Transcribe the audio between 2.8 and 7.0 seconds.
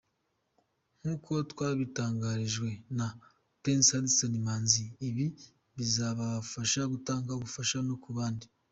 na Prince Hudson Manzi, ibi bizabafasha